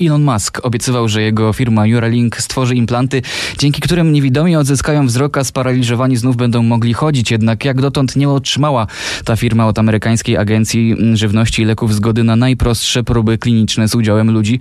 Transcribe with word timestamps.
Elon 0.00 0.22
Musk 0.22 0.60
obiecywał, 0.62 1.08
że 1.08 1.22
jego 1.22 1.52
firma 1.52 1.86
Neuralink 1.86 2.36
stworzy 2.36 2.74
implanty, 2.74 3.22
dzięki 3.58 3.80
którym 3.80 4.12
niewidomi 4.12 4.56
odzyskają 4.56 5.06
wzrok, 5.06 5.38
a 5.38 5.44
sparaliżowani 5.44 6.16
znów 6.16 6.36
będą 6.36 6.62
mogli 6.62 6.92
chodzić. 6.92 7.30
Jednak 7.30 7.64
jak 7.64 7.80
dotąd 7.80 8.16
nie 8.16 8.28
otrzymała 8.28 8.86
ta 9.24 9.36
firma 9.36 9.66
od 9.66 9.78
amerykańskiej 9.78 10.36
agencji 10.36 10.96
żywności 11.14 11.62
i 11.62 11.64
leków 11.64 11.94
zgody 11.94 12.24
na 12.24 12.36
najprostsze 12.36 13.04
próby 13.04 13.38
kliniczne 13.38 13.88
z 13.88 13.94
udziałem 13.94 14.30
ludzi. 14.30 14.60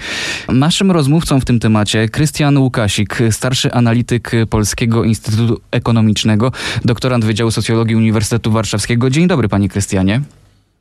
Naszym 0.50 0.92
rozmówcą 0.92 1.40
w 1.40 1.46
tym 1.46 1.60
temacie 1.60 2.10
Krystian 2.10 2.58
Łukasik, 2.58 3.20
starszy 3.32 3.72
analityk 3.72 4.32
Polskiego 4.50 5.04
Instytutu 5.04 5.62
Ekonomicznego, 5.72 6.52
doktorant 6.86 7.26
Wydziału 7.26 7.52
Socjologii 7.52 7.96
Uniwersytetu 7.96 8.52
Warszawskiego. 8.52 9.10
Dzień 9.10 9.28
dobry, 9.28 9.50
panie 9.50 9.70
Krystianie. 9.70 10.22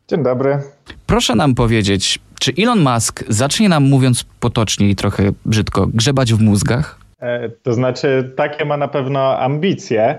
Dzień 0.08 0.22
dobry. 0.22 0.58
Proszę 1.06 1.34
nam 1.34 1.54
powiedzieć, 1.54 2.18
czy 2.38 2.52
Elon 2.58 2.80
Musk 2.80 3.24
zacznie 3.28 3.68
nam, 3.68 3.84
mówiąc 3.84 4.24
potocznie 4.40 4.90
i 4.90 4.96
trochę 4.96 5.30
brzydko, 5.44 5.86
grzebać 5.86 6.34
w 6.34 6.40
mózgach? 6.40 6.98
E, 7.20 7.48
to 7.48 7.72
znaczy, 7.72 8.32
takie 8.36 8.64
ma 8.64 8.76
na 8.76 8.88
pewno 8.88 9.38
ambicje. 9.38 10.18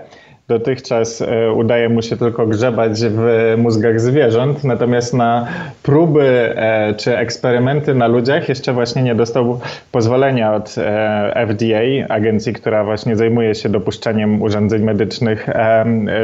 Dotychczas 0.50 1.22
e, 1.22 1.52
udaje 1.52 1.88
mu 1.88 2.02
się 2.02 2.16
tylko 2.16 2.46
grzebać 2.46 3.00
w 3.00 3.54
mózgach 3.58 4.00
zwierząt, 4.00 4.64
natomiast 4.64 5.14
na 5.14 5.46
próby 5.82 6.52
e, 6.56 6.94
czy 6.94 7.16
eksperymenty 7.18 7.94
na 7.94 8.06
ludziach 8.06 8.48
jeszcze 8.48 8.72
właśnie 8.72 9.02
nie 9.02 9.14
dostał 9.14 9.60
pozwolenia 9.92 10.54
od 10.54 10.74
e, 10.78 11.46
FDA, 11.46 12.14
agencji, 12.14 12.52
która 12.52 12.84
właśnie 12.84 13.16
zajmuje 13.16 13.54
się 13.54 13.68
dopuszczaniem 13.68 14.42
urządzeń 14.42 14.82
medycznych 14.82 15.48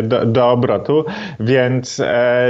do, 0.02 0.26
do 0.26 0.50
obrotu, 0.50 1.04
więc 1.40 2.02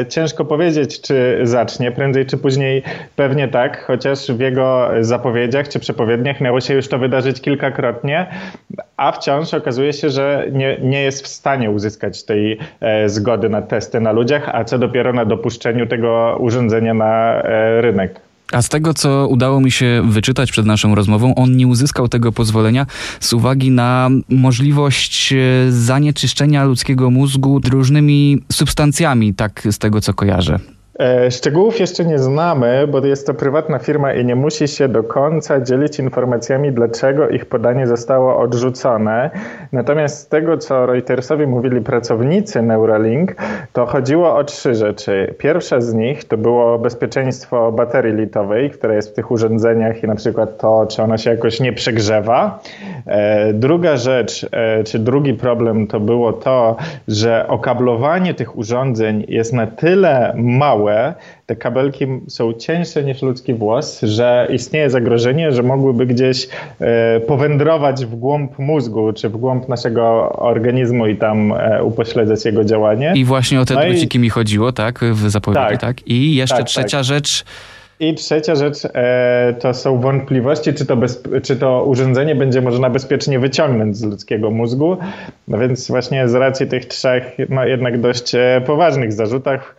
ciężko 0.09 0.45
powiedzieć, 0.45 1.01
czy 1.01 1.39
zacznie. 1.43 1.93
Prędzej 1.93 2.27
czy 2.27 2.37
później 2.37 2.83
pewnie 3.17 3.49
tak, 3.49 3.85
chociaż 3.85 4.33
w 4.33 4.41
jego 4.41 4.91
zapowiedziach 5.01 5.69
czy 5.69 5.79
przepowiedniach 5.79 6.41
miało 6.41 6.61
się 6.61 6.75
już 6.75 6.89
to 6.89 6.99
wydarzyć 6.99 7.41
kilkakrotnie, 7.41 8.27
a 8.97 9.13
wciąż 9.13 9.55
okazuje 9.55 9.93
się, 9.93 10.11
że 10.11 10.47
nie, 10.53 10.79
nie 10.83 11.03
jest 11.03 11.25
w 11.25 11.29
stanie 11.29 11.71
uzyskać 11.71 12.25
tej 12.25 12.59
e, 12.81 13.09
zgody 13.09 13.49
na 13.49 13.63
testy 13.63 14.01
na 14.01 14.13
ludziach, 14.13 14.49
a 14.53 14.65
co 14.65 14.79
dopiero 14.79 15.13
na 15.13 15.25
dopuszczeniu 15.25 15.87
tego 15.87 16.37
urządzenia 16.41 16.95
na 16.95 17.43
e, 17.43 17.81
rynek. 17.81 18.21
A 18.53 18.63
z 18.63 18.69
tego, 18.69 18.95
co 18.95 19.29
udało 19.29 19.61
mi 19.61 19.71
się 19.71 20.03
wyczytać 20.09 20.53
przed 20.53 20.67
naszą 20.67 20.95
rozmową, 20.95 21.35
on 21.35 21.57
nie 21.57 21.67
uzyskał 21.67 22.09
tego 22.09 22.33
pozwolenia 22.33 22.87
z 23.21 23.33
uwagi 23.33 23.71
na 23.71 24.09
możliwość 24.29 25.33
e, 25.33 25.37
zanieczyszczenia 25.73 26.65
ludzkiego 26.65 27.11
mózgu 27.11 27.61
różnymi 27.71 28.39
substancjami, 28.53 29.35
tak 29.35 29.63
z 29.71 29.79
tego, 29.79 30.01
co 30.01 30.15
kojarzę. 30.15 30.59
E, 30.99 31.31
szczegółów 31.31 31.81
jeszcze 31.81 32.05
nie 32.05 32.19
znamy, 32.19 32.87
bo 32.89 33.07
jest 33.07 33.27
to 33.27 33.35
prywatna 33.35 33.79
firma 33.79 34.13
i 34.13 34.25
nie 34.25 34.37
musi 34.37 34.69
się 34.69 34.89
do 34.89 35.03
końca 35.03 35.61
dzielić 35.61 35.99
informacjami, 35.99 36.73
dlaczego 36.73 37.29
ich 37.29 37.47
podanie 37.47 37.87
zostało 37.87 38.39
odrzucone. 38.39 39.31
Natomiast 39.73 40.19
z 40.19 40.29
tego, 40.29 40.59
co 40.59 40.87
Reutersowi 40.87 41.47
mówili 41.47 41.81
pracownicy 41.81 42.63
Neuralink, 42.63 43.35
to 43.73 43.87
chodziło 43.87 44.37
o 44.37 44.45
trzy 44.45 44.75
rzeczy. 44.75 45.35
Pierwsza 45.39 45.81
z 45.81 45.95
nich 45.95 46.25
to 46.25 46.37
było 46.37 46.79
bezpieczeństwo 46.79 47.73
baterii 47.73 48.15
litowej, 48.15 48.71
która 48.71 48.95
jest 48.95 49.11
w 49.11 49.15
tych 49.15 49.31
urządzeniach 49.31 50.03
i 50.03 50.07
na 50.07 50.15
przykład 50.15 50.59
to, 50.59 50.87
czy 50.87 51.03
ona 51.03 51.19
się 51.19 51.31
jakoś 51.31 51.61
nie 51.61 51.73
przegrzewa. 51.73 52.61
E, 53.07 53.53
druga 53.53 53.97
rzecz, 53.97 54.47
e, 54.53 54.85
czy 54.85 54.99
drugi 54.99 55.35
problem 55.35 55.87
to 55.87 56.01
było 56.01 56.33
to, 56.33 56.77
że 57.09 57.49
okablowanie 57.49 58.35
tych 58.35 58.59
urządzeń 58.59 59.25
jest 59.29 59.53
na 59.53 59.67
tyle 59.67 60.35
małe, 60.37 60.86
małe, 60.87 61.15
te 61.47 61.57
kabelki 61.57 62.07
są 62.29 62.53
cieńsze 62.53 63.05
niż 63.05 63.23
ludzki 63.23 63.55
włos, 63.55 64.01
że 64.03 64.49
istnieje 64.53 64.91
zagrożenie, 64.91 65.53
że 65.53 65.63
mogłyby 65.63 66.07
gdzieś 66.07 66.49
e, 66.81 67.21
powędrować 67.21 68.07
w 68.07 68.15
głąb 68.15 68.59
mózgu, 68.59 69.13
czy 69.13 69.29
w 69.29 69.37
głąb 69.37 69.69
naszego 69.69 70.33
organizmu 70.33 71.07
i 71.07 71.17
tam 71.17 71.53
e, 71.53 71.85
upośledzać 71.85 72.45
jego 72.45 72.65
działanie. 72.65 73.13
I 73.17 73.25
właśnie 73.25 73.61
o 73.61 73.65
te 73.65 73.75
no 73.75 73.81
druciki 73.81 74.19
i... 74.19 74.21
mi 74.21 74.31
chodziło, 74.31 74.73
tak, 74.73 75.05
w 75.05 75.31
zapowiedzi, 75.31 75.61
tak? 75.69 75.81
tak? 75.81 76.09
I 76.09 76.35
jeszcze 76.35 76.57
tak, 76.57 76.67
trzecia 76.67 76.99
tak. 76.99 77.05
rzecz... 77.05 77.45
I 78.01 78.15
trzecia 78.15 78.55
rzecz 78.55 78.77
e, 78.85 79.55
to 79.61 79.75
są 79.75 80.01
wątpliwości, 80.01 80.75
czy 80.75 80.87
to, 80.87 80.97
czy 81.43 81.57
to 81.57 81.85
urządzenie 81.85 82.35
będzie 82.35 82.61
można 82.61 82.91
bezpiecznie 82.91 83.39
wyciągnąć 83.39 83.97
z 83.97 84.05
ludzkiego 84.05 84.51
mózgu. 84.51 84.97
No 85.49 85.59
więc 85.59 85.89
właśnie 85.89 86.29
z 86.29 86.35
racji 86.35 86.67
tych 86.67 86.87
trzech, 86.87 87.25
no 87.49 87.65
jednak 87.65 88.01
dość 88.01 88.35
e, 88.35 88.63
poważnych 88.67 89.13
zarzutach, 89.13 89.77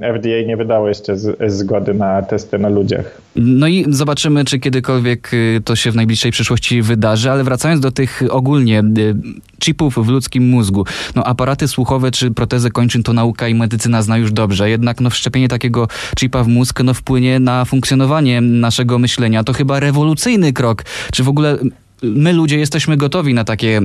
FDA 0.00 0.46
nie 0.46 0.56
wydało 0.56 0.88
jeszcze 0.88 1.16
zgody 1.46 1.94
na 1.94 2.22
testy 2.22 2.58
na 2.58 2.68
ludziach. 2.68 3.20
No 3.36 3.66
i 3.66 3.84
zobaczymy, 3.88 4.44
czy 4.44 4.58
kiedykolwiek 4.58 5.34
y, 5.34 5.60
to 5.64 5.76
się 5.76 5.90
w 5.90 5.96
najbliższej 5.96 6.32
przyszłości 6.32 6.82
wydarzy, 6.82 7.30
ale 7.30 7.44
wracając 7.44 7.80
do 7.80 7.90
tych 7.90 8.22
ogólnie 8.30 8.80
y, 8.80 9.14
chipów 9.62 9.94
w 9.94 10.08
ludzkim 10.08 10.48
mózgu. 10.48 10.84
No 11.16 11.24
aparaty 11.24 11.68
słuchowe 11.68 12.10
czy 12.10 12.30
protezy 12.30 12.70
kończyn 12.70 13.02
to 13.02 13.12
nauka 13.12 13.48
i 13.48 13.54
medycyna 13.54 14.02
zna 14.02 14.18
już 14.18 14.32
dobrze, 14.32 14.70
jednak 14.70 15.00
no 15.00 15.10
wszczepienie 15.10 15.48
takiego 15.48 15.88
chipa 16.18 16.44
w 16.44 16.48
mózg 16.48 16.80
no 16.84 16.94
wpłynie 16.94 17.40
na 17.40 17.64
funkcjonowanie 17.64 18.40
naszego 18.40 18.98
myślenia. 18.98 19.44
To 19.44 19.52
chyba 19.52 19.80
rewolucyjny 19.80 20.52
krok. 20.52 20.84
Czy 21.12 21.22
w 21.22 21.28
ogóle 21.28 21.58
my 22.02 22.32
ludzie 22.32 22.58
jesteśmy 22.58 22.96
gotowi 22.96 23.34
na 23.34 23.44
takie 23.44 23.80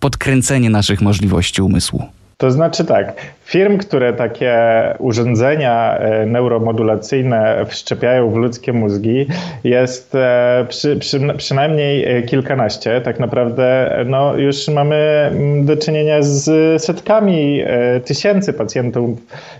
podkręcenie 0.00 0.70
naszych 0.70 1.00
możliwości 1.00 1.62
umysłu? 1.62 2.02
To 2.36 2.50
znaczy 2.50 2.84
tak, 2.84 3.16
firm, 3.48 3.78
które 3.78 4.12
takie 4.12 4.54
urządzenia 4.98 5.98
e, 5.98 6.26
neuromodulacyjne 6.26 7.64
wszczepiają 7.66 8.30
w 8.30 8.36
ludzkie 8.36 8.72
mózgi, 8.72 9.26
jest 9.64 10.14
e, 10.14 10.66
przy, 10.68 10.96
przy, 10.96 11.20
przynajmniej 11.36 12.04
e, 12.04 12.22
kilkanaście. 12.22 13.00
Tak 13.00 13.20
naprawdę 13.20 13.96
no, 14.06 14.36
już 14.36 14.68
mamy 14.68 14.96
mm, 14.96 15.64
do 15.66 15.76
czynienia 15.76 16.22
z 16.22 16.82
setkami 16.82 17.62
tysięcy 18.04 18.52
pacjentów, 18.52 19.10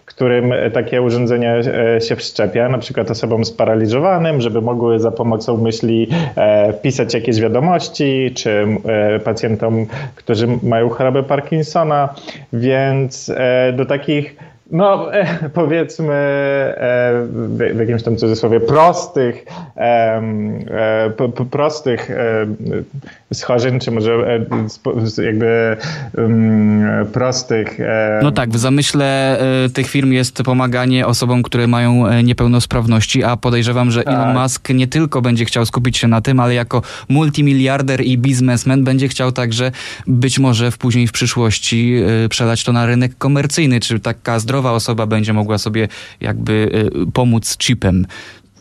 którym 0.04 0.52
takie 0.72 1.02
urządzenia 1.02 1.54
się 2.00 2.16
wszczepia, 2.16 2.68
na 2.68 2.78
przykład 2.78 3.10
osobom 3.10 3.44
sparaliżowanym, 3.44 4.40
żeby 4.40 4.60
mogły 4.60 5.00
za 5.00 5.10
pomocą 5.10 5.56
myśli 5.56 6.08
wpisać 6.78 7.14
jakieś 7.14 7.40
wiadomości, 7.40 8.32
czy 8.34 8.66
pacjentom, 9.24 9.86
którzy 10.14 10.46
mają 10.62 10.88
chorobę 10.88 11.22
Parkinsona, 11.22 12.14
więc 12.52 13.32
do 13.78 13.84
takich 13.84 14.36
no 14.70 15.10
powiedzmy 15.54 16.14
e, 16.14 17.26
w 17.74 17.78
jakimś 17.80 18.02
tam 18.02 18.16
cudzysłowie 18.16 18.60
prostych, 18.60 19.44
e, 19.76 20.22
prostych 21.50 22.10
e, 22.10 22.46
schorzeń, 23.34 23.80
czy 23.80 23.90
może 23.90 24.40
jakby 25.24 25.76
prostych... 27.12 27.78
No 28.22 28.32
tak, 28.32 28.50
w 28.50 28.58
zamyśle 28.58 29.38
tych 29.74 29.88
firm 29.88 30.12
jest 30.12 30.42
pomaganie 30.42 31.06
osobom, 31.06 31.42
które 31.42 31.66
mają 31.66 32.22
niepełnosprawności, 32.22 33.24
a 33.24 33.36
podejrzewam, 33.36 33.90
że 33.90 34.02
tak. 34.02 34.14
Elon 34.14 34.42
Musk 34.42 34.68
nie 34.68 34.86
tylko 34.86 35.22
będzie 35.22 35.44
chciał 35.44 35.66
skupić 35.66 35.98
się 35.98 36.08
na 36.08 36.20
tym, 36.20 36.40
ale 36.40 36.54
jako 36.54 36.82
multimiliarder 37.08 38.00
i 38.00 38.18
biznesmen 38.18 38.84
będzie 38.84 39.08
chciał 39.08 39.32
także 39.32 39.72
być 40.06 40.38
może 40.38 40.70
w 40.70 40.78
później 40.78 41.06
w 41.06 41.12
przyszłości 41.12 42.02
przelać 42.30 42.64
to 42.64 42.72
na 42.72 42.86
rynek 42.86 43.18
komercyjny, 43.18 43.80
czy 43.80 44.00
taka 44.00 44.38
zdrowa 44.38 44.57
zdrowa 44.58 44.76
osoba 44.76 45.06
będzie 45.06 45.32
mogła 45.32 45.58
sobie 45.58 45.88
jakby 46.20 46.52
y, 47.08 47.12
pomóc 47.12 47.58
chipem. 47.58 48.06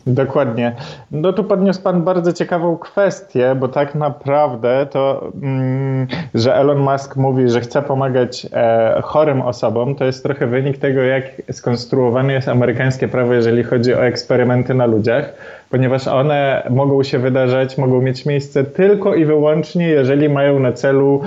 Dokładnie. 0.06 0.72
No 1.10 1.32
tu 1.32 1.44
podniósł 1.44 1.82
Pan 1.82 2.02
bardzo 2.02 2.32
ciekawą 2.32 2.76
kwestię, 2.76 3.56
bo 3.60 3.68
tak 3.68 3.94
naprawdę 3.94 4.86
to, 4.90 5.32
mm, 5.42 6.06
że 6.34 6.54
Elon 6.54 6.78
Musk 6.78 7.16
mówi, 7.16 7.48
że 7.50 7.60
chce 7.60 7.82
pomagać 7.82 8.46
e, 8.52 9.00
chorym 9.02 9.42
osobom, 9.42 9.94
to 9.94 10.04
jest 10.04 10.22
trochę 10.22 10.46
wynik 10.46 10.78
tego, 10.78 11.00
jak 11.00 11.24
skonstruowane 11.52 12.32
jest 12.32 12.48
amerykańskie 12.48 13.08
prawo, 13.08 13.34
jeżeli 13.34 13.64
chodzi 13.64 13.94
o 13.94 14.04
eksperymenty 14.06 14.74
na 14.74 14.86
ludziach 14.86 15.32
ponieważ 15.70 16.08
one 16.08 16.66
mogą 16.70 17.02
się 17.02 17.18
wydarzać, 17.18 17.78
mogą 17.78 18.02
mieć 18.02 18.26
miejsce 18.26 18.64
tylko 18.64 19.14
i 19.14 19.24
wyłącznie, 19.24 19.88
jeżeli 19.88 20.28
mają 20.28 20.58
na 20.60 20.72
celu 20.72 21.20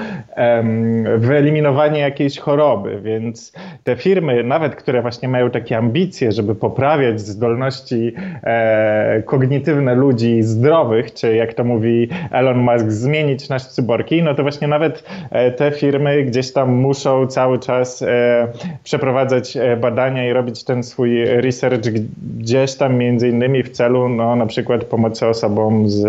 wyeliminowanie 1.18 2.00
jakiejś 2.00 2.40
choroby. 2.40 3.02
Więc 3.02 3.54
te 3.84 3.96
firmy, 3.96 4.44
nawet 4.44 4.76
które 4.76 5.02
właśnie 5.02 5.30
mają 5.30 5.50
takie 5.50 5.78
ambicje, 5.78 6.32
żeby 6.32 6.56
poprawiać 6.56 7.22
zdolności 7.22 8.14
e, 8.44 9.24
kognitywne 9.26 9.96
ludzi 9.96 10.44
zdrowych, 10.44 11.14
czy 11.14 11.36
jak 11.36 11.54
to 11.54 11.64
mówi 11.64 12.10
Elon 12.32 12.58
Musk, 12.58 12.90
zmienić 12.90 13.50
nasz 13.50 13.66
cyborgi, 13.66 14.24
no 14.24 14.36
to 14.36 14.42
właśnie 14.42 14.68
nawet 14.68 15.04
e, 15.32 15.52
te 15.52 15.72
firmy 15.72 16.24
gdzieś 16.24 16.54
tam 16.54 16.74
muszą 16.74 17.28
cały 17.28 17.60
czas 17.60 18.02
e, 18.02 18.48
przeprowadzać 18.84 19.58
e, 19.58 19.78
badania 19.78 20.30
i 20.30 20.34
robić 20.34 20.64
ten 20.64 20.84
swój 20.84 21.26
research 21.26 21.90
gdzieś 22.38 22.76
tam 22.76 22.98
między 22.98 23.30
innymi 23.30 23.64
w 23.64 23.70
celu 23.70 24.10
no, 24.10 24.31
na 24.36 24.46
przykład 24.46 24.84
pomocy 24.84 25.28
osobom 25.28 25.90
z 25.90 26.06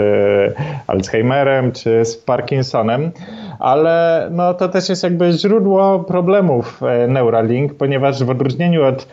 Alzheimerem 0.87 1.73
czy 1.73 2.05
z 2.05 2.17
Parkinsonem, 2.17 3.11
ale 3.59 4.29
no, 4.31 4.55
to 4.55 4.69
też 4.69 4.89
jest 4.89 5.03
jakby 5.03 5.33
źródło 5.33 5.99
problemów 5.99 6.83
e, 6.83 7.09
Neuralink, 7.09 7.75
ponieważ 7.75 8.25
w 8.25 8.31
odróżnieniu 8.31 8.85
od 8.85 9.07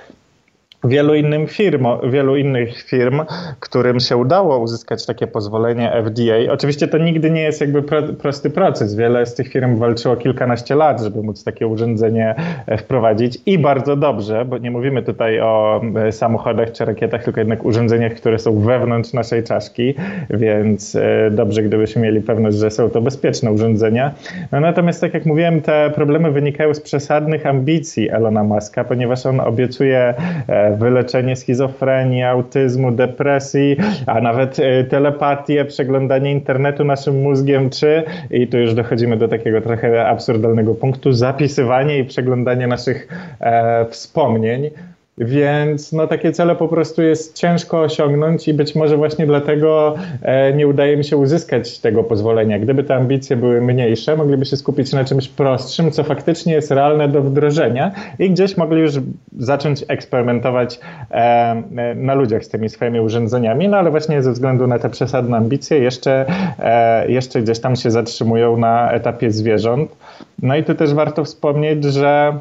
wielu, 0.83 1.15
innym 1.15 1.47
firm, 1.47 1.87
wielu 2.03 2.35
innych 2.35 2.83
firm, 2.83 3.21
którym 3.59 3.99
się 3.99 4.17
udało 4.17 4.59
uzyskać 4.59 5.05
takie 5.05 5.27
pozwolenie 5.27 5.91
FDA. 6.03 6.53
Oczywiście 6.53 6.87
to 6.87 6.97
nigdy 6.97 7.31
nie 7.31 7.41
jest 7.41 7.61
jakby 7.61 7.81
pro, 7.81 8.03
prosty 8.03 8.49
proces. 8.49 8.95
Wiele 8.95 9.25
z 9.25 9.35
tych 9.35 9.47
firm 9.47 9.75
walczyło 9.75 10.15
kilkanaście 10.15 10.75
lat, 10.75 11.01
żeby 11.01 11.23
móc 11.23 11.43
takie 11.43 11.67
urządzenie 11.67 12.35
e, 12.67 12.77
wprowadzić 12.77 13.37
i 13.45 13.59
bardzo 13.59 13.95
dobrze, 13.95 14.45
bo 14.45 14.57
nie 14.57 14.71
mówimy 14.71 15.03
tutaj 15.03 15.39
o 15.39 15.81
e, 15.95 16.11
samochodach 16.11 16.71
czy 16.71 16.85
rakietach, 16.85 17.23
tylko 17.23 17.39
jednak 17.39 17.65
urządzeniach, 17.65 18.13
które 18.13 18.39
są 18.39 18.59
wewnątrz 18.59 19.13
naszej 19.13 19.43
czaszki, 19.43 19.95
więc 20.29 20.95
e, 20.95 21.31
dobrze, 21.31 21.63
gdybyśmy 21.63 22.01
mieli 22.01 22.21
pewność, 22.21 22.57
że 22.57 22.71
są 22.71 22.89
to 22.89 23.01
bezpieczne 23.01 23.51
urządzenia. 23.51 24.11
No, 24.51 24.59
natomiast 24.59 25.01
tak 25.01 25.13
jak 25.13 25.25
mówiłem, 25.25 25.61
te 25.61 25.91
problemy 25.95 26.31
wynikają 26.31 26.73
z 26.73 26.79
przesadnych 26.79 27.45
ambicji 27.45 28.09
Elona 28.09 28.43
Muska, 28.43 28.83
ponieważ 28.83 29.25
on 29.25 29.39
obiecuje 29.39 30.13
wyleczenie 30.77 31.36
schizofrenii, 31.36 32.24
autyzmu, 32.24 32.92
depresji, 32.92 33.77
a 34.06 34.21
nawet 34.21 34.60
e, 34.60 34.83
telepatię, 34.83 35.66
przeglądanie 35.66 36.31
internetu 36.31 36.83
naszym 36.83 37.21
mózgiem, 37.21 37.69
czy, 37.69 38.04
i 38.31 38.48
tu 38.48 38.57
już 38.57 38.74
dochodzimy 38.74 39.18
do 39.18 39.27
takiego 39.27 39.62
trochę 39.62 40.07
absurdalnego 40.07 40.75
punktu, 40.75 41.12
zapisywanie 41.12 41.98
i 41.98 42.06
przeglądanie 42.06 42.68
naszych 42.68 43.07
e, 43.39 43.86
wspomnień. 43.86 44.69
Więc 45.19 45.94
no, 45.94 46.07
takie 46.07 46.31
cele 46.31 46.56
po 46.56 46.68
prostu 46.68 47.01
jest 47.01 47.36
ciężko 47.36 47.81
osiągnąć 47.81 48.48
i 48.48 48.54
być 48.54 48.75
może 48.75 48.98
właśnie 48.98 49.25
dlatego 49.25 49.95
e, 50.21 50.54
nie 50.54 50.68
udaje 50.68 50.98
mi 50.98 51.04
się 51.04 51.18
uzyskać 51.18 51.80
tego 51.80 52.04
pozwolenia. 52.04 52.60
Gdyby 52.60 52.83
te 52.83 52.95
ambicje 52.95 53.36
były 53.36 53.62
mniejsze, 53.62 54.16
mogliby 54.16 54.45
się 54.45 54.57
skupić 54.57 54.94
na 54.94 55.06
czymś 55.06 55.27
prostszym, 55.27 55.92
co 55.92 56.04
faktycznie 56.04 56.54
jest 56.54 56.71
realne 56.71 57.07
do 57.07 57.21
wdrożenia 57.21 57.92
i 58.19 58.30
gdzieś 58.30 58.57
mogli 58.57 58.81
już 58.81 58.94
zacząć 59.38 59.86
eksperymentować 59.88 60.80
e, 61.12 61.16
e 61.16 61.95
na 61.95 62.13
ludziach 62.13 62.44
z 62.44 62.50
tymi 62.50 62.69
swoimi 62.69 63.00
urządzeniami, 63.00 63.68
no 63.68 63.77
ale 63.77 63.92
właśnie 63.92 64.24
ze 64.24 64.31
względu 64.31 64.68
na 64.68 64.80
te 64.80 64.89
przesadne 64.89 65.38
ambicje 65.38 65.80
jeszcze, 65.80 66.25
jeszcze 67.07 67.42
gdzieś 67.42 67.60
tam 67.60 67.75
się 67.75 67.92
zatrzymują 67.92 68.57
na 68.57 68.92
etapie 68.92 69.31
zwierząt. 69.31 69.95
No 70.42 70.56
i 70.56 70.63
tu 70.63 70.75
też 70.75 70.94
warto 70.94 71.24
wspomnieć, 71.24 71.83
że 71.83 72.39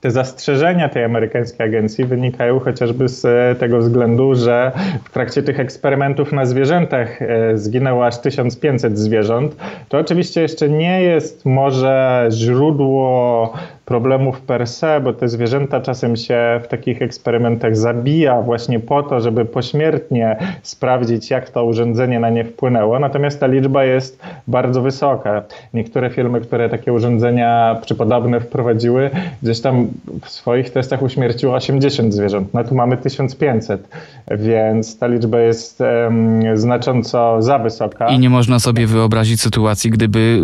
te 0.00 0.10
zastrzeżenia 0.10 0.88
tej 0.88 1.04
amerykańskiej 1.04 1.66
agencji 1.66 2.04
wynikają 2.04 2.60
chociażby 2.60 3.08
z 3.08 3.24
e, 3.24 3.54
tego 3.60 3.78
względu, 3.78 4.34
że 4.34 4.72
w 5.04 5.10
trakcie 5.10 5.42
tych 5.42 5.60
eksperymentów 5.60 6.32
na 6.32 6.46
zwierzętach 6.46 7.22
e, 7.22 7.58
zginęło 7.58 8.06
aż 8.06 8.18
1500 8.18 8.98
zwierząt. 8.98 9.56
To 9.88 9.98
oczywiście 9.98 10.40
jeszcze 10.40 10.68
nie 10.68 11.02
jest 11.02 11.46
może 11.46 12.28
źródło 12.30 13.52
problemów 13.88 14.40
per 14.40 14.66
se, 14.66 15.00
bo 15.00 15.12
te 15.12 15.28
zwierzęta 15.28 15.80
czasem 15.80 16.16
się 16.16 16.60
w 16.64 16.68
takich 16.68 17.02
eksperymentach 17.02 17.76
zabija 17.76 18.42
właśnie 18.42 18.80
po 18.80 19.02
to, 19.02 19.20
żeby 19.20 19.44
pośmiertnie 19.44 20.36
sprawdzić, 20.62 21.30
jak 21.30 21.50
to 21.50 21.64
urządzenie 21.64 22.20
na 22.20 22.30
nie 22.30 22.44
wpłynęło. 22.44 22.98
Natomiast 22.98 23.40
ta 23.40 23.46
liczba 23.46 23.84
jest 23.84 24.20
bardzo 24.46 24.82
wysoka. 24.82 25.42
Niektóre 25.74 26.10
firmy, 26.10 26.40
które 26.40 26.68
takie 26.68 26.92
urządzenia 26.92 27.80
czy 27.86 27.94
podobne 27.94 28.40
wprowadziły, 28.40 29.10
gdzieś 29.42 29.60
tam 29.60 29.88
w 30.24 30.30
swoich 30.30 30.70
testach 30.70 31.02
uśmierciło 31.02 31.54
80 31.54 32.14
zwierząt. 32.14 32.54
No 32.54 32.64
tu 32.64 32.74
mamy 32.74 32.96
1500, 32.96 33.88
więc 34.30 34.98
ta 34.98 35.06
liczba 35.06 35.40
jest 35.40 35.80
um, 35.80 36.58
znacząco 36.58 37.42
za 37.42 37.58
wysoka. 37.58 38.08
I 38.08 38.18
nie 38.18 38.30
można 38.30 38.58
sobie 38.58 38.86
wyobrazić 38.86 39.40
sytuacji, 39.40 39.90
gdyby 39.90 40.40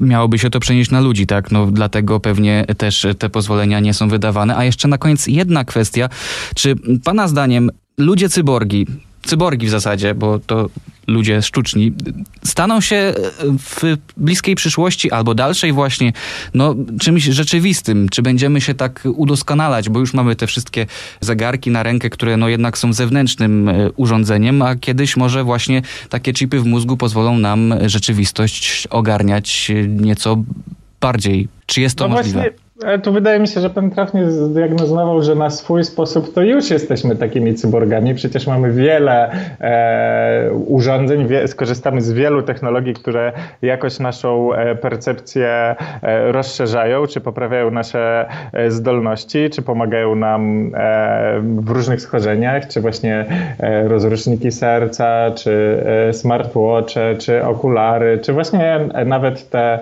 miałoby 0.00 0.38
się 0.38 0.50
to 0.50 0.60
przenieść 0.60 0.90
na 0.90 1.00
ludzi, 1.00 1.26
tak? 1.26 1.50
No 1.52 1.66
dlatego 1.66 2.20
pewnie 2.20 2.53
też 2.78 3.06
te 3.18 3.30
pozwolenia 3.30 3.80
nie 3.80 3.94
są 3.94 4.08
wydawane. 4.08 4.56
A 4.56 4.64
jeszcze 4.64 4.88
na 4.88 4.98
koniec 4.98 5.26
jedna 5.26 5.64
kwestia. 5.64 6.08
Czy 6.54 6.74
Pana 7.04 7.28
zdaniem 7.28 7.70
ludzie 7.98 8.28
cyborgi, 8.28 8.86
cyborgi 9.22 9.66
w 9.66 9.70
zasadzie, 9.70 10.14
bo 10.14 10.38
to 10.38 10.68
ludzie 11.06 11.42
sztuczni, 11.42 11.92
staną 12.44 12.80
się 12.80 13.14
w 13.58 13.96
bliskiej 14.16 14.54
przyszłości 14.54 15.10
albo 15.10 15.34
dalszej 15.34 15.72
właśnie 15.72 16.12
no, 16.54 16.74
czymś 17.00 17.24
rzeczywistym? 17.24 18.08
Czy 18.08 18.22
będziemy 18.22 18.60
się 18.60 18.74
tak 18.74 19.08
udoskonalać, 19.16 19.88
bo 19.88 20.00
już 20.00 20.14
mamy 20.14 20.36
te 20.36 20.46
wszystkie 20.46 20.86
zegarki 21.20 21.70
na 21.70 21.82
rękę, 21.82 22.10
które 22.10 22.36
no 22.36 22.48
jednak 22.48 22.78
są 22.78 22.92
zewnętrznym 22.92 23.68
e, 23.68 23.90
urządzeniem, 23.92 24.62
a 24.62 24.76
kiedyś 24.76 25.16
może 25.16 25.44
właśnie 25.44 25.82
takie 26.08 26.32
chipy 26.32 26.60
w 26.60 26.66
mózgu 26.66 26.96
pozwolą 26.96 27.38
nam 27.38 27.74
rzeczywistość 27.86 28.86
ogarniać 28.90 29.72
nieco 29.88 30.44
bardziej. 31.06 31.48
Czy 31.66 31.80
jest 31.80 31.98
to 31.98 32.08
no 32.08 32.14
możliwe? 32.16 32.40
Właśnie 32.40 32.63
ale 32.82 32.98
tu 32.98 33.12
wydaje 33.12 33.40
mi 33.40 33.48
się, 33.48 33.60
że 33.60 33.70
pan 33.70 33.90
trafnie 33.90 34.30
zdiagnozował, 34.30 35.22
że 35.22 35.34
na 35.34 35.50
swój 35.50 35.84
sposób 35.84 36.34
to 36.34 36.42
już 36.42 36.70
jesteśmy 36.70 37.16
takimi 37.16 37.54
cyborgami. 37.54 38.14
Przecież 38.14 38.46
mamy 38.46 38.72
wiele 38.72 39.30
e, 39.60 40.52
urządzeń, 40.52 41.26
wie, 41.26 41.48
skorzystamy 41.48 42.02
z 42.02 42.12
wielu 42.12 42.42
technologii, 42.42 42.94
które 42.94 43.32
jakoś 43.62 43.98
naszą 43.98 44.54
e, 44.54 44.74
percepcję 44.74 45.76
e, 46.02 46.32
rozszerzają, 46.32 47.06
czy 47.06 47.20
poprawiają 47.20 47.70
nasze 47.70 48.26
e, 48.52 48.70
zdolności, 48.70 49.50
czy 49.50 49.62
pomagają 49.62 50.14
nam 50.14 50.72
w 51.42 51.70
różnych 51.70 52.00
schorzeniach, 52.00 52.68
czy 52.68 52.80
właśnie 52.80 53.24
rozruszniki 53.86 54.52
serca, 54.52 55.30
czy 55.30 55.84
smartwatche, 56.12 57.14
czy 57.18 57.44
okulary, 57.44 58.18
czy 58.18 58.32
właśnie 58.32 58.80
nawet 59.06 59.50
te 59.50 59.78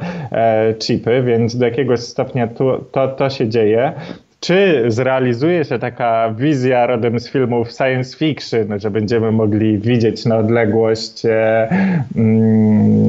chipy, 0.79 1.23
więc 1.23 1.57
do 1.57 1.65
jakiegoś 1.65 2.01
stopnia 2.01 2.47
tu, 2.47 2.82
to, 2.93 3.09
to 3.09 3.31
się 3.31 3.49
dzieje. 3.49 3.93
Czy 4.41 4.85
zrealizuje 4.89 5.65
się 5.65 5.79
taka 5.79 6.35
wizja 6.39 6.87
rodem 6.87 7.21
z 7.21 7.31
filmów 7.31 7.73
science 7.73 8.17
fiction, 8.17 8.81
że 8.81 8.91
będziemy 8.91 9.33
mogli 9.33 9.79
widzieć 9.79 10.25
na 10.25 10.37
odległość 10.37 11.27
e, 11.27 11.69
mm, 12.17 13.02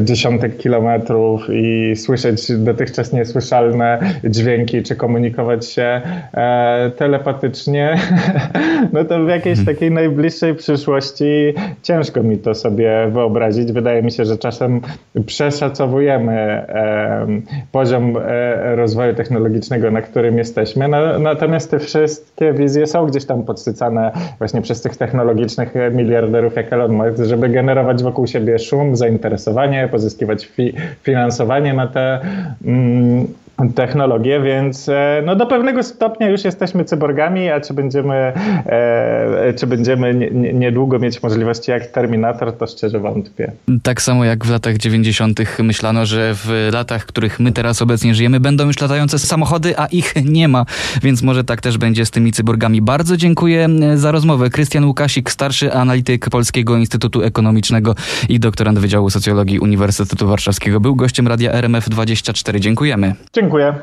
dziesiątek 0.00 0.56
kilometrów 0.56 1.46
i 1.52 1.96
słyszeć 1.96 2.52
dotychczas 2.52 3.12
niesłyszalne 3.12 3.98
dźwięki, 4.24 4.82
czy 4.82 4.96
komunikować 4.96 5.66
się 5.66 6.00
e, 6.34 6.90
telepatycznie? 6.96 7.96
no 8.92 9.04
to 9.04 9.24
w 9.24 9.28
jakiejś 9.28 9.58
mhm. 9.58 9.76
takiej 9.76 9.90
najbliższej 9.90 10.54
przyszłości 10.54 11.54
ciężko 11.82 12.22
mi 12.22 12.38
to 12.38 12.54
sobie 12.54 13.08
wyobrazić. 13.12 13.72
Wydaje 13.72 14.02
mi 14.02 14.12
się, 14.12 14.24
że 14.24 14.38
czasem 14.38 14.80
przeszacowujemy 15.26 16.32
e, 16.32 17.26
poziom 17.72 18.16
e, 18.16 18.76
rozwoju 18.76 19.14
technologicznego, 19.14 19.90
na 19.90 20.02
którym 20.02 20.38
jesteśmy 20.38 20.50
jesteśmy. 20.60 20.88
No, 20.88 21.18
natomiast 21.18 21.70
te 21.70 21.78
wszystkie 21.78 22.52
wizje 22.52 22.86
są 22.86 23.06
gdzieś 23.06 23.24
tam 23.24 23.42
podsycane 23.42 24.12
właśnie 24.38 24.62
przez 24.62 24.82
tych 24.82 24.96
technologicznych 24.96 25.74
miliarderów 25.92 26.56
jak 26.56 26.72
Elon 26.72 26.92
Musk, 26.92 27.24
żeby 27.24 27.48
generować 27.48 28.02
wokół 28.02 28.26
siebie 28.26 28.58
szum, 28.58 28.96
zainteresowanie, 28.96 29.39
pozyskiwać 29.88 30.46
fi 30.46 30.74
finansowanie 31.02 31.74
na 31.74 31.86
te 31.86 32.20
mm, 32.64 33.26
technologie, 33.68 34.40
więc 34.40 34.88
e, 34.88 35.22
no 35.26 35.36
do 35.36 35.46
pewnego 35.46 35.82
stopnia 35.82 36.28
już 36.28 36.44
jesteśmy 36.44 36.84
cyborgami, 36.84 37.48
a 37.48 37.60
czy 37.60 37.74
będziemy, 37.74 38.14
e, 38.14 39.54
czy 39.58 39.66
będziemy 39.66 40.14
niedługo 40.54 40.98
mieć 40.98 41.22
możliwości 41.22 41.70
jak 41.70 41.86
Terminator, 41.86 42.56
to 42.56 42.66
szczerze 42.66 42.98
wątpię. 42.98 43.52
Tak 43.82 44.02
samo 44.02 44.24
jak 44.24 44.44
w 44.44 44.50
latach 44.50 44.76
90. 44.76 45.40
myślano, 45.62 46.06
że 46.06 46.34
w 46.34 46.68
latach, 46.72 47.02
w 47.02 47.06
których 47.06 47.40
my 47.40 47.52
teraz 47.52 47.82
obecnie 47.82 48.14
żyjemy, 48.14 48.40
będą 48.40 48.66
już 48.66 48.80
latające 48.80 49.18
samochody, 49.18 49.78
a 49.78 49.86
ich 49.86 50.14
nie 50.24 50.48
ma, 50.48 50.66
więc 51.02 51.22
może 51.22 51.44
tak 51.44 51.60
też 51.60 51.78
będzie 51.78 52.06
z 52.06 52.10
tymi 52.10 52.32
cyborgami. 52.32 52.82
Bardzo 52.82 53.16
dziękuję 53.16 53.68
e, 53.82 53.96
za 53.96 54.12
rozmowę. 54.12 54.50
Krystian 54.50 54.84
Łukasik, 54.84 55.30
starszy 55.30 55.72
analityk 55.72 56.30
Polskiego 56.30 56.76
Instytutu 56.76 57.22
Ekonomicznego 57.22 57.94
i 58.28 58.40
doktorant 58.40 58.78
Wydziału 58.78 59.10
Socjologii 59.10 59.58
Uniwersytetu 59.58 60.28
Warszawskiego, 60.28 60.80
był 60.80 60.96
gościem 60.96 61.28
Radia 61.28 61.52
RMF 61.52 61.88
24. 61.88 62.60
Dziękujemy. 62.60 63.14
Dziękuję. 63.50 63.80